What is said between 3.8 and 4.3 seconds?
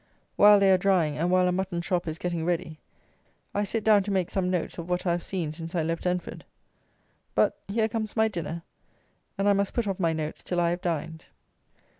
down to